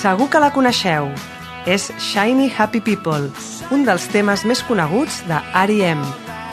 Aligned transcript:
Segur 0.00 0.30
que 0.32 0.40
la 0.40 0.48
coneixeu. 0.48 1.10
És 1.68 1.90
Shiny 2.00 2.46
Happy 2.56 2.80
People, 2.80 3.26
un 3.68 3.82
dels 3.84 4.06
temes 4.08 4.46
més 4.48 4.62
coneguts 4.64 5.18
de 5.28 5.36
R.E.M., 5.60 6.00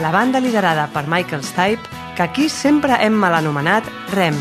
la 0.04 0.10
banda 0.12 0.42
liderada 0.44 0.90
per 0.92 1.06
Michael 1.08 1.46
Stipe, 1.48 1.88
que 2.18 2.26
aquí 2.26 2.50
sempre 2.52 2.98
hem 3.06 3.16
mal 3.16 3.38
anomenat 3.38 3.88
REM. 4.12 4.36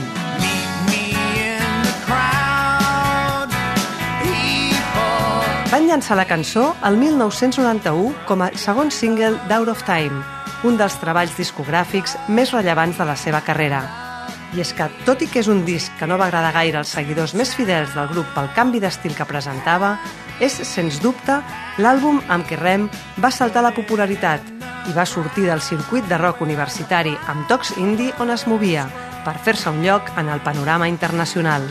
Van 5.70 5.86
llançar 5.86 6.16
la 6.18 6.26
cançó 6.26 6.72
el 6.82 6.98
1991 6.98 8.10
com 8.26 8.42
a 8.42 8.50
segon 8.58 8.90
single 8.90 9.36
d'Out 9.46 9.70
of 9.70 9.86
Time, 9.86 10.18
un 10.66 10.82
dels 10.82 10.98
treballs 10.98 11.38
discogràfics 11.38 12.18
més 12.26 12.50
rellevants 12.50 12.98
de 12.98 13.06
la 13.06 13.14
seva 13.14 13.44
carrera. 13.46 14.05
I 14.56 14.62
és 14.64 14.70
que, 14.72 14.86
tot 15.04 15.20
i 15.20 15.26
que 15.28 15.42
és 15.42 15.48
un 15.52 15.66
disc 15.66 15.92
que 16.00 16.06
no 16.08 16.16
va 16.16 16.30
agradar 16.30 16.54
gaire 16.54 16.78
als 16.80 16.94
seguidors 16.96 17.34
més 17.36 17.50
fidels 17.52 17.92
del 17.92 18.08
grup 18.08 18.30
pel 18.32 18.48
canvi 18.56 18.80
d'estil 18.80 19.12
que 19.12 19.26
presentava, 19.28 19.98
és, 20.40 20.54
sens 20.64 20.96
dubte, 21.04 21.42
l'àlbum 21.76 22.22
amb 22.32 22.48
què 22.48 22.56
Rem 22.56 22.86
va 23.20 23.28
saltar 23.28 23.60
la 23.66 23.74
popularitat 23.76 24.40
i 24.88 24.94
va 24.96 25.04
sortir 25.04 25.44
del 25.44 25.60
circuit 25.60 26.08
de 26.08 26.16
rock 26.16 26.40
universitari 26.40 27.12
amb 27.28 27.44
tocs 27.50 27.74
indie 27.76 28.14
on 28.22 28.32
es 28.32 28.46
movia 28.48 28.86
per 29.26 29.36
fer-se 29.44 29.68
un 29.68 29.82
lloc 29.84 30.08
en 30.16 30.32
el 30.32 30.40
panorama 30.40 30.88
internacional. 30.88 31.68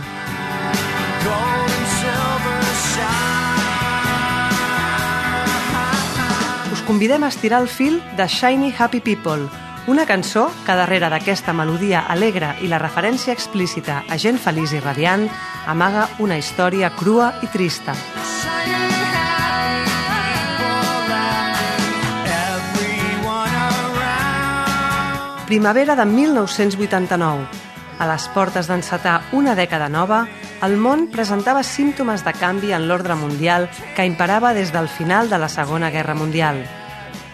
Us 6.69 6.81
convidem 6.85 7.23
a 7.23 7.33
estirar 7.33 7.65
el 7.65 7.71
fil 7.71 8.03
de 8.13 8.27
Shiny 8.29 8.75
Happy 8.77 8.99
People, 9.01 9.47
una 9.87 10.05
cançó 10.05 10.47
que 10.65 10.73
darrere 10.73 11.09
d'aquesta 11.13 11.53
melodia 11.53 12.05
alegre 12.09 12.55
i 12.65 12.69
la 12.71 12.79
referència 12.81 13.33
explícita 13.35 14.01
a 14.09 14.17
gent 14.17 14.39
feliç 14.41 14.73
i 14.73 14.79
radiant 14.81 15.27
amaga 15.69 16.07
una 16.19 16.39
història 16.41 16.89
crua 16.97 17.35
i 17.45 17.49
trista. 17.53 17.93
Primavera 25.45 25.95
de 25.95 26.05
1989. 26.09 27.45
A 27.99 28.07
les 28.09 28.25
portes 28.33 28.65
d'encetar 28.67 29.19
una 29.37 29.53
dècada 29.55 29.87
nova, 29.93 30.23
el 30.65 30.73
món 30.81 31.05
presentava 31.13 31.61
símptomes 31.63 32.25
de 32.25 32.33
canvi 32.33 32.73
en 32.73 32.87
l'ordre 32.89 33.13
mundial 33.15 33.69
que 33.95 34.07
imperava 34.09 34.55
des 34.57 34.73
del 34.73 34.89
final 34.89 35.29
de 35.29 35.37
la 35.37 35.47
Segona 35.47 35.93
Guerra 35.93 36.17
Mundial. 36.17 36.65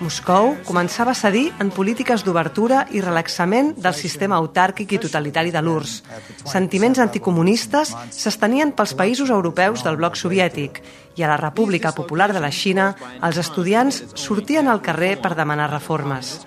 Moscou 0.02 0.56
començava 0.66 1.14
a 1.14 1.18
cedir 1.18 1.52
en 1.62 1.70
polítiques 1.70 2.24
d'obertura 2.26 2.88
i 2.92 3.04
relaxament 3.06 3.76
del 3.78 3.94
sistema 3.94 4.40
autàrquic 4.42 4.96
i 4.96 5.00
totalitari 5.02 5.54
de 5.54 5.62
l'URSS. 5.62 6.02
Sentiments 6.50 7.00
anticomunistes 7.04 7.94
s'estenien 8.10 8.74
pels 8.74 8.96
països 8.98 9.30
europeus 9.30 9.86
del 9.86 10.00
bloc 10.02 10.18
soviètic 10.18 10.82
i 11.16 11.24
a 11.24 11.30
la 11.30 11.38
República 11.38 11.92
Popular 11.94 12.32
de 12.34 12.42
la 12.42 12.52
Xina 12.52 12.92
els 13.22 13.38
estudiants 13.38 14.02
sortien 14.16 14.68
al 14.68 14.82
carrer 14.82 15.18
per 15.22 15.36
demanar 15.38 15.70
reformes. 15.72 16.40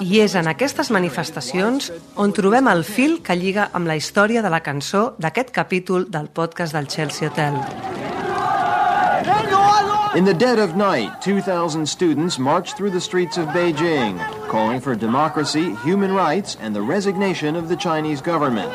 I 0.00 0.22
és 0.22 0.36
en 0.38 0.46
aquestes 0.46 0.92
manifestacions 0.94 1.90
on 2.14 2.36
trobem 2.36 2.70
el 2.70 2.84
fil 2.84 3.18
que 3.26 3.36
lliga 3.36 3.70
amb 3.72 3.90
la 3.90 3.98
història 3.98 4.42
de 4.42 4.52
la 4.52 4.62
cançó 4.62 5.16
d'aquest 5.18 5.50
capítol 5.50 6.06
del 6.10 6.30
podcast 6.30 6.76
del 6.76 6.86
Chelsea 6.86 7.28
Hotel. 7.28 7.58
In 10.12 10.24
the 10.24 10.34
dead 10.34 10.58
of 10.58 10.74
night, 10.74 11.22
2,000 11.22 11.86
students 11.86 12.36
marched 12.36 12.76
through 12.76 12.90
the 12.90 13.00
streets 13.00 13.38
of 13.38 13.46
Beijing, 13.54 14.18
calling 14.48 14.80
for 14.80 14.96
democracy, 14.96 15.76
human 15.84 16.12
rights, 16.12 16.58
and 16.60 16.74
the 16.74 16.82
resignation 16.82 17.54
of 17.54 17.68
the 17.68 17.76
Chinese 17.76 18.20
government. 18.20 18.72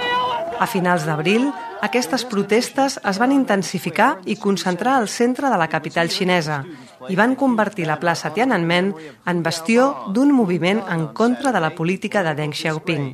A 0.62 0.66
finals 0.66 1.03
d'abril, 1.03 1.51
aquestes 1.84 2.23
protestes 2.23 2.96
es 3.03 3.19
van 3.19 3.35
intensificar 3.35 4.22
i 4.23 4.40
concentrar 4.40 4.96
al 4.96 5.09
centre 5.12 5.51
de 5.51 5.59
la 5.59 5.68
capital 5.68 6.07
xinesa 6.07 6.63
i 7.12 7.19
van 7.19 7.35
convertir 7.35 7.90
la 7.91 8.00
plaça 8.00 8.31
Tiananmen 8.31 8.94
en 9.28 9.44
bastió 9.44 9.91
d'un 10.16 10.31
moviment 10.31 10.85
en 10.88 11.09
contra 11.12 11.52
de 11.52 11.59
la 11.59 11.75
política 11.75 12.23
de 12.23 12.31
Deng 12.40 12.56
Xiaoping. 12.56 13.12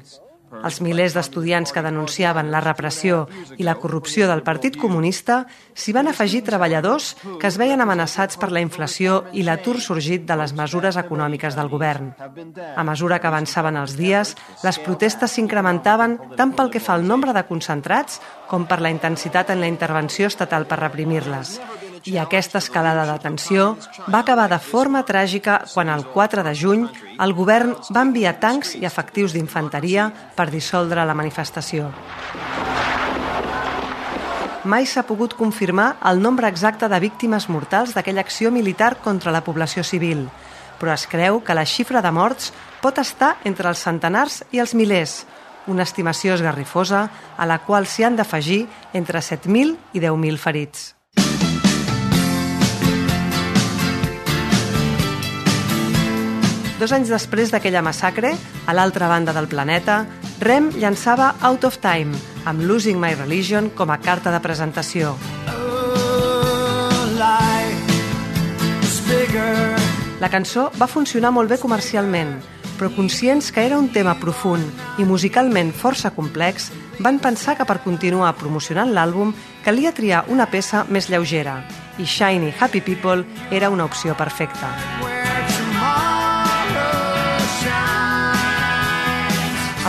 Els 0.60 0.80
milers 0.84 1.16
d'estudiants 1.16 1.72
que 1.72 1.84
denunciaven 1.84 2.52
la 2.52 2.62
repressió 2.64 3.24
i 3.58 3.64
la 3.64 3.78
corrupció 3.80 4.28
del 4.30 4.44
Partit 4.44 4.78
Comunista 4.80 5.46
s'hi 5.74 5.94
van 5.96 6.12
afegir 6.12 6.44
treballadors 6.48 7.14
que 7.40 7.48
es 7.48 7.58
veien 7.62 7.82
amenaçats 7.82 8.40
per 8.42 8.52
la 8.52 8.64
inflació 8.64 9.22
i 9.32 9.46
l'atur 9.48 9.80
sorgit 9.82 10.28
de 10.28 10.38
les 10.40 10.54
mesures 10.58 11.00
econòmiques 11.00 11.56
del 11.56 11.72
govern. 11.72 12.12
A 12.76 12.84
mesura 12.84 13.20
que 13.20 13.32
avançaven 13.32 13.80
els 13.80 13.96
dies, 14.00 14.36
les 14.64 14.82
protestes 14.84 15.38
s'incrementaven 15.38 16.20
tant 16.38 16.56
pel 16.58 16.72
que 16.74 16.84
fa 16.84 16.98
al 17.00 17.08
nombre 17.08 17.34
de 17.34 17.46
concentrats 17.48 18.20
com 18.52 18.68
per 18.68 18.82
la 18.84 18.92
intensitat 18.92 19.50
en 19.56 19.64
la 19.64 19.72
intervenció 19.72 20.28
estatal 20.28 20.68
per 20.68 20.84
reprimir-les 20.84 21.58
i 22.06 22.18
aquesta 22.18 22.60
escalada 22.60 23.06
de 23.06 23.18
tensió 23.22 23.76
va 24.08 24.22
acabar 24.22 24.48
de 24.50 24.60
forma 24.60 25.04
tràgica 25.06 25.62
quan 25.74 25.90
el 25.90 26.06
4 26.14 26.44
de 26.44 26.54
juny 26.56 26.88
el 27.22 27.34
govern 27.38 27.76
va 27.94 28.06
enviar 28.08 28.40
tancs 28.40 28.76
i 28.80 28.86
efectius 28.90 29.36
d'infanteria 29.36 30.10
per 30.36 30.50
dissoldre 30.50 31.06
la 31.06 31.18
manifestació. 31.18 31.92
Mai 34.64 34.86
s'ha 34.86 35.02
pogut 35.10 35.34
confirmar 35.34 35.96
el 36.06 36.22
nombre 36.22 36.48
exacte 36.48 36.88
de 36.90 37.00
víctimes 37.02 37.50
mortals 37.50 37.96
d'aquella 37.96 38.22
acció 38.22 38.52
militar 38.52 38.96
contra 39.02 39.34
la 39.34 39.42
població 39.42 39.84
civil, 39.84 40.28
però 40.80 40.94
es 40.94 41.08
creu 41.10 41.42
que 41.42 41.58
la 41.58 41.66
xifra 41.66 42.02
de 42.02 42.12
morts 42.14 42.52
pot 42.82 43.02
estar 43.02 43.36
entre 43.44 43.70
els 43.70 43.82
centenars 43.82 44.44
i 44.52 44.62
els 44.62 44.76
milers, 44.78 45.26
una 45.66 45.84
estimació 45.84 46.38
esgarrifosa 46.38 47.08
a 47.38 47.46
la 47.46 47.60
qual 47.66 47.90
s'hi 47.90 48.06
han 48.06 48.18
d'afegir 48.18 48.68
entre 48.94 49.22
7.000 49.22 49.78
i 49.94 50.00
10.000 50.02 50.38
ferits. 50.38 51.01
Dos 56.82 56.90
anys 56.98 57.12
després 57.14 57.52
d'aquella 57.54 57.84
massacre, 57.86 58.32
a 58.66 58.74
l'altra 58.74 59.06
banda 59.06 59.36
del 59.38 59.46
planeta, 59.46 60.00
Rem 60.42 60.72
llançava 60.82 61.36
Out 61.46 61.68
of 61.68 61.78
Time, 61.78 62.18
amb 62.50 62.64
Losing 62.66 62.98
My 62.98 63.14
Religion 63.14 63.68
com 63.78 63.94
a 63.94 64.00
carta 64.02 64.34
de 64.34 64.40
presentació. 64.42 65.12
La 70.26 70.32
cançó 70.34 70.72
va 70.82 70.90
funcionar 70.90 71.30
molt 71.30 71.54
bé 71.54 71.62
comercialment, 71.62 72.34
però 72.80 72.90
conscients 72.98 73.52
que 73.54 73.62
era 73.62 73.78
un 73.78 73.94
tema 73.94 74.18
profund 74.18 74.98
i 74.98 75.06
musicalment 75.06 75.70
força 75.78 76.16
complex, 76.18 76.72
van 76.98 77.22
pensar 77.22 77.60
que 77.62 77.70
per 77.70 77.84
continuar 77.86 78.34
promocionant 78.42 78.90
l'àlbum 78.90 79.38
calia 79.62 79.94
triar 79.94 80.26
una 80.34 80.50
peça 80.50 80.88
més 80.90 81.14
lleugera, 81.14 81.60
i 82.02 82.10
Shiny 82.10 82.56
Happy 82.58 82.82
People 82.82 83.22
era 83.52 83.70
una 83.70 83.86
opció 83.86 84.18
perfecta. 84.18 85.11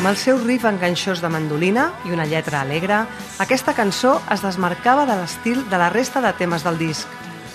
Amb 0.02 0.10
el 0.10 0.16
seu 0.19 0.40
riff 0.43 0.64
enganxós 0.66 1.20
de 1.22 1.28
mandolina 1.31 1.84
i 2.02 2.10
una 2.10 2.25
lletra 2.26 2.58
alegre, 2.64 2.96
aquesta 3.38 3.70
cançó 3.70 4.16
es 4.34 4.43
desmarcava 4.43 5.04
de 5.06 5.14
l'estil 5.14 5.60
de 5.70 5.78
la 5.78 5.93
resta 5.94 6.19
de 6.25 6.32
temes 6.40 6.64
del 6.66 6.81
disc. 6.81 7.06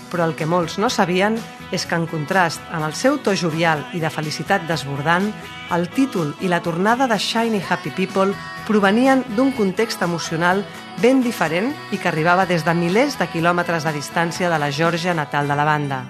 Però 0.07 0.23
el 0.23 0.31
que 0.39 0.47
molts 0.47 0.77
no 0.79 0.87
sabien 0.87 1.35
és 1.75 1.83
que, 1.83 1.99
en 1.99 2.07
contrast 2.07 2.63
amb 2.71 2.87
el 2.87 2.95
seu 2.95 3.19
to 3.19 3.35
jovial 3.35 3.83
i 3.91 3.99
de 3.99 4.07
felicitat 4.07 4.63
desbordant, 4.63 5.27
el 5.75 5.89
títol 5.91 6.31
i 6.39 6.47
la 6.47 6.61
tornada 6.63 7.11
de 7.11 7.19
Shiny 7.19 7.59
Happy 7.59 7.91
People 7.91 8.31
provenien 8.63 9.27
d'un 9.35 9.51
context 9.51 10.07
emocional 10.07 10.63
ben 11.03 11.19
diferent 11.19 11.73
i 11.91 11.99
que 11.99 12.07
arribava 12.07 12.47
des 12.47 12.63
de 12.63 12.71
milers 12.71 13.19
de 13.19 13.27
quilòmetres 13.27 13.83
de 13.83 13.97
distància 13.99 14.47
de 14.47 14.55
la 14.55 14.71
Georgia 14.71 15.11
natal 15.11 15.51
de 15.51 15.59
la 15.59 15.67
banda. 15.67 16.05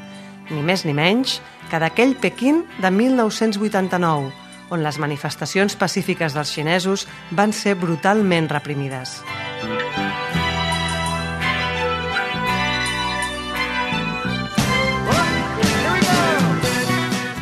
Ni 0.54 0.62
més 0.62 0.86
ni 0.86 0.94
menys 0.94 1.40
que 1.72 1.82
d'aquell 1.82 2.14
Pequín 2.14 2.68
de 2.78 2.94
1989, 2.94 4.46
on 4.70 4.84
les 4.84 5.00
manifestacions 5.00 5.76
pacífiques 5.80 6.36
dels 6.36 6.52
xinesos 6.52 7.08
van 7.32 7.54
ser 7.54 7.76
brutalment 7.80 8.50
reprimides. 8.52 9.22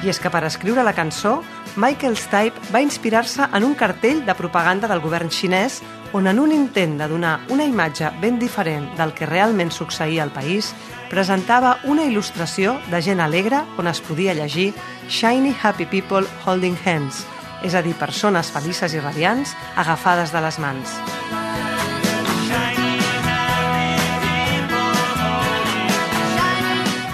I 0.05 0.11
és 0.13 0.19
que 0.21 0.29
per 0.29 0.43
escriure 0.45 0.83
la 0.85 0.93
cançó, 0.93 1.39
Michael 1.75 2.15
Stipe 2.15 2.71
va 2.71 2.79
inspirar-se 2.79 3.49
en 3.51 3.63
un 3.63 3.73
cartell 3.75 4.21
de 4.25 4.35
propaganda 4.35 4.87
del 4.87 5.01
govern 5.03 5.27
xinès 5.27 5.81
on 6.15 6.29
en 6.31 6.39
un 6.39 6.53
intent 6.55 6.95
de 7.01 7.07
donar 7.11 7.41
una 7.51 7.65
imatge 7.67 8.11
ben 8.21 8.39
diferent 8.39 8.87
del 8.95 9.11
que 9.13 9.27
realment 9.27 9.73
succeïa 9.75 10.23
al 10.23 10.31
país, 10.31 10.71
presentava 11.11 11.75
una 11.83 12.07
il·lustració 12.07 12.77
de 12.87 13.01
gent 13.03 13.19
alegre 13.19 13.65
on 13.77 13.91
es 13.91 13.99
podia 13.99 14.37
llegir 14.37 14.71
Shiny 15.09 15.51
Happy 15.61 15.85
People 15.85 16.23
Holding 16.45 16.79
Hands, 16.85 17.25
és 17.63 17.75
a 17.75 17.83
dir, 17.83 17.97
persones 17.99 18.53
felices 18.55 18.95
i 18.95 19.03
radiants 19.03 19.51
agafades 19.75 20.31
de 20.31 20.47
les 20.47 20.59
mans. 20.63 21.14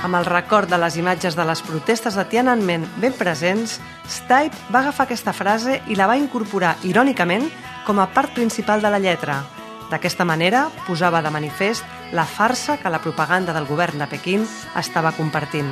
Amb 0.01 0.18
el 0.18 0.25
record 0.25 0.65
de 0.69 0.80
les 0.81 0.95
imatges 0.98 1.36
de 1.38 1.44
les 1.45 1.62
protestes 1.62 2.15
de 2.18 2.24
Tiananmen 2.25 2.88
ben 2.98 3.13
presents, 3.13 3.75
Stipe 4.09 4.57
va 4.74 4.81
agafar 4.81 5.06
aquesta 5.06 5.33
frase 5.33 5.77
i 5.94 5.98
la 5.98 6.07
va 6.09 6.18
incorporar, 6.18 6.74
irònicament, 6.89 7.45
com 7.86 8.01
a 8.01 8.07
part 8.09 8.33
principal 8.33 8.81
de 8.81 8.89
la 8.89 9.01
lletra. 9.01 9.44
D'aquesta 9.92 10.25
manera, 10.25 10.69
posava 10.88 11.21
de 11.21 11.30
manifest 11.30 11.86
la 12.18 12.25
farsa 12.25 12.80
que 12.81 12.89
la 12.89 13.01
propaganda 13.03 13.53
del 13.53 13.69
govern 13.69 14.01
de 14.01 14.07
Pequín 14.09 14.48
estava 14.80 15.13
compartint. 15.13 15.69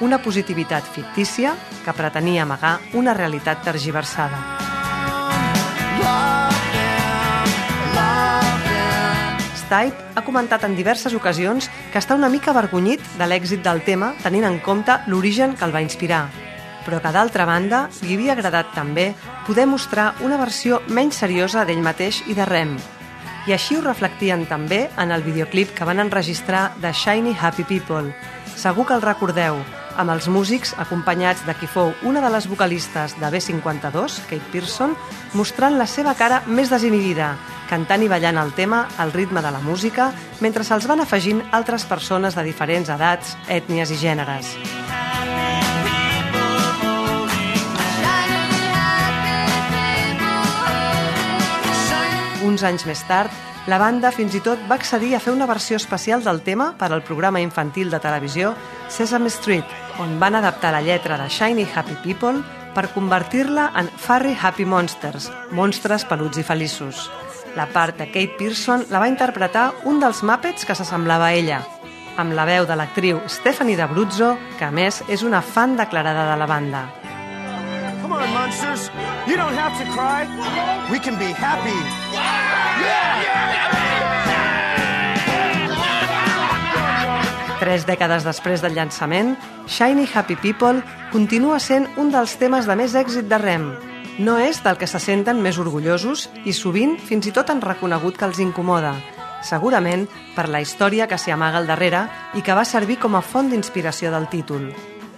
Una 0.00 0.20
positivitat 0.22 0.86
fictícia 0.86 1.56
que 1.84 1.96
pretenia 1.98 2.46
amagar 2.46 2.78
una 2.94 3.14
realitat 3.14 3.66
tergiversada. 3.66 4.63
Stipe 9.64 9.96
ha 10.14 10.22
comentat 10.24 10.64
en 10.66 10.74
diverses 10.76 11.14
ocasions 11.16 11.70
que 11.92 12.00
està 12.00 12.16
una 12.18 12.28
mica 12.28 12.52
avergonyit 12.52 13.02
de 13.18 13.28
l'èxit 13.28 13.62
del 13.64 13.80
tema 13.86 14.12
tenint 14.22 14.44
en 14.44 14.58
compte 14.60 14.98
l'origen 15.08 15.54
que 15.56 15.64
el 15.64 15.72
va 15.74 15.82
inspirar, 15.84 16.26
però 16.84 17.00
que 17.00 17.12
d'altra 17.14 17.46
banda 17.48 17.86
li 18.02 18.14
havia 18.14 18.34
agradat 18.36 18.74
també 18.76 19.12
poder 19.46 19.66
mostrar 19.66 20.12
una 20.20 20.36
versió 20.40 20.82
menys 20.88 21.22
seriosa 21.24 21.64
d'ell 21.64 21.82
mateix 21.84 22.20
i 22.28 22.36
de 22.36 22.44
Rem. 22.44 22.76
I 23.48 23.56
així 23.56 23.76
ho 23.76 23.84
reflectien 23.84 24.44
també 24.48 24.88
en 25.00 25.12
el 25.12 25.24
videoclip 25.24 25.74
que 25.76 25.84
van 25.88 26.00
enregistrar 26.00 26.74
de 26.80 26.92
Shiny 26.92 27.36
Happy 27.40 27.64
People. 27.64 28.12
Segur 28.56 28.86
que 28.86 28.94
el 28.96 29.04
recordeu, 29.04 29.60
amb 29.96 30.12
els 30.14 30.26
músics 30.28 30.74
acompanyats 30.80 31.44
de 31.46 31.54
qui 31.58 31.68
fou 31.70 31.92
una 32.06 32.22
de 32.24 32.30
les 32.32 32.48
vocalistes 32.50 33.14
de 33.20 33.30
B52, 33.30 34.18
Kate 34.28 34.50
Pearson, 34.52 34.94
mostrant 35.34 35.78
la 35.78 35.86
seva 35.86 36.14
cara 36.18 36.42
més 36.46 36.72
desinhibida, 36.72 37.34
cantant 37.70 38.02
i 38.04 38.10
ballant 38.10 38.38
el 38.42 38.52
tema 38.56 38.84
al 38.98 39.12
ritme 39.14 39.42
de 39.42 39.52
la 39.54 39.62
música, 39.62 40.10
mentre 40.40 40.64
se'ls 40.66 40.88
van 40.90 41.04
afegint 41.04 41.42
altres 41.52 41.86
persones 41.88 42.34
de 42.34 42.44
diferents 42.46 42.90
edats, 42.90 43.36
ètnies 43.48 43.94
i 43.94 43.98
gèneres. 44.02 44.54
Uns 52.44 52.62
anys 52.62 52.84
més 52.84 53.00
tard, 53.08 53.32
la 53.66 53.78
banda 53.80 54.10
fins 54.12 54.34
i 54.36 54.42
tot 54.44 54.60
va 54.68 54.76
accedir 54.76 55.14
a 55.16 55.20
fer 55.24 55.32
una 55.32 55.46
versió 55.48 55.78
especial 55.80 56.24
del 56.24 56.42
tema 56.44 56.74
per 56.76 56.90
al 56.92 57.02
programa 57.02 57.40
infantil 57.40 57.88
de 57.90 58.00
televisió 58.00 58.52
Sesame 58.92 59.30
Street, 59.32 59.64
on 59.98 60.18
van 60.20 60.36
adaptar 60.36 60.74
la 60.74 60.82
lletra 60.84 61.16
de 61.16 61.30
Shiny 61.30 61.64
Happy 61.74 61.96
People 62.02 62.42
per 62.74 62.90
convertir-la 62.92 63.70
en 63.80 63.88
Furry 63.88 64.36
Happy 64.36 64.66
Monsters, 64.66 65.30
monstres 65.52 66.04
peluts 66.04 66.42
i 66.42 66.44
feliços. 66.44 67.08
La 67.56 67.68
part 67.70 67.96
de 67.96 68.10
Kate 68.10 68.36
Pearson 68.36 68.84
la 68.90 69.00
va 69.00 69.08
interpretar 69.08 69.70
un 69.88 70.00
dels 70.02 70.20
Muppets 70.26 70.66
que 70.66 70.76
s'assemblava 70.76 71.30
a 71.30 71.38
ella, 71.38 71.62
amb 72.20 72.34
la 72.36 72.44
veu 72.44 72.66
de 72.66 72.76
l'actriu 72.76 73.22
Stephanie 73.30 73.78
D'Abruzzo, 73.80 74.34
que 74.58 74.68
a 74.68 74.72
més 74.74 75.00
és 75.08 75.22
una 75.22 75.40
fan 75.40 75.78
declarada 75.80 76.28
de 76.32 76.38
la 76.42 76.50
banda. 76.50 76.88
Come 78.02 78.20
on, 78.20 78.28
monsters. 78.34 78.90
You 79.26 79.36
don't 79.36 79.56
have 79.56 79.72
to 79.80 79.86
cry. 79.96 80.28
We 80.92 80.98
can 80.98 81.16
be 81.16 81.32
happy. 81.32 82.43
Tres 87.64 87.86
dècades 87.88 88.26
després 88.26 88.60
del 88.60 88.74
llançament, 88.76 89.32
Shiny 89.66 90.04
Happy 90.12 90.36
People 90.36 90.82
continua 91.14 91.56
sent 91.58 91.86
un 91.96 92.10
dels 92.12 92.34
temes 92.36 92.68
de 92.68 92.76
més 92.76 92.92
èxit 92.94 93.24
de 93.30 93.38
Rem. 93.40 93.64
No 94.20 94.36
és 94.38 94.60
del 94.62 94.76
que 94.76 94.86
se 94.86 95.00
senten 95.00 95.40
més 95.42 95.56
orgullosos 95.58 96.28
i 96.44 96.52
sovint 96.52 96.98
fins 97.00 97.26
i 97.26 97.32
tot 97.32 97.48
han 97.50 97.64
reconegut 97.64 98.20
que 98.20 98.28
els 98.28 98.38
incomoda, 98.44 98.92
segurament 99.42 100.04
per 100.36 100.46
la 100.52 100.60
història 100.60 101.08
que 101.08 101.16
s'hi 101.18 101.32
amaga 101.32 101.58
al 101.62 101.66
darrere 101.70 102.04
i 102.36 102.44
que 102.44 102.54
va 102.54 102.66
servir 102.68 102.98
com 103.00 103.16
a 103.16 103.24
font 103.24 103.48
d'inspiració 103.48 104.12
del 104.12 104.28
títol. 104.28 104.68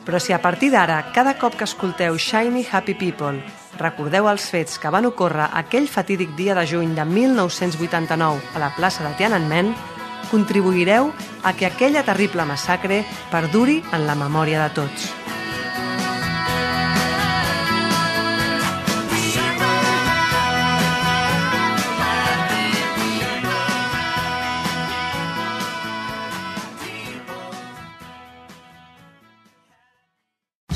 Però 0.07 0.23
si 0.23 0.33
a 0.33 0.39
partir 0.41 0.71
d'ara, 0.71 1.01
cada 1.13 1.35
cop 1.41 1.59
que 1.59 1.67
escolteu 1.67 2.15
Shiny 2.15 2.63
Happy 2.71 2.95
People, 2.95 3.43
recordeu 3.81 4.29
els 4.31 4.49
fets 4.53 4.79
que 4.83 4.93
van 4.93 5.09
ocórrer 5.09 5.49
aquell 5.61 5.89
fatídic 5.89 6.37
dia 6.37 6.55
de 6.59 6.67
juny 6.69 6.95
de 6.95 7.05
1989 7.09 8.55
a 8.55 8.63
la 8.63 8.73
plaça 8.77 9.07
de 9.07 9.15
Tiananmen, 9.17 9.75
contribuireu 10.31 11.13
a 11.43 11.55
que 11.55 11.67
aquella 11.67 12.05
terrible 12.05 12.45
massacre 12.45 13.05
perduri 13.31 13.83
en 13.93 14.07
la 14.07 14.19
memòria 14.19 14.67
de 14.67 14.75
tots. 14.75 15.16